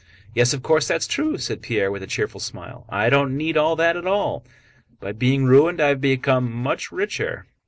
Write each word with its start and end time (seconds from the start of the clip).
"Yes, 0.33 0.51
of 0.51 0.63
course 0.63 0.87
that's 0.87 1.05
true," 1.05 1.37
said 1.37 1.61
Pierre 1.61 1.91
with 1.91 2.01
a 2.01 2.07
cheerful 2.07 2.39
smile. 2.39 2.87
"I 2.89 3.11
don't 3.11 3.37
need 3.37 3.55
all 3.55 3.75
that 3.75 3.95
at 3.95 4.07
all. 4.07 4.43
By 4.99 5.11
being 5.11 5.45
ruined 5.45 5.79
I 5.79 5.89
have 5.89 6.01
become 6.01 6.51
much 6.51 6.91
richer." 6.91 7.45